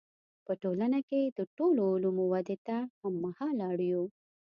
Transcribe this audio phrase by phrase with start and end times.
[0.45, 4.03] په ټولنه کې د ټولو علومو ودې ته هم مهاله اړ یو.